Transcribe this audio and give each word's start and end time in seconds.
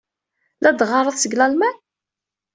La 0.61 0.69
d-teɣɣareḍ 0.71 1.15
seg 1.19 1.33
Lalman? 1.35 1.77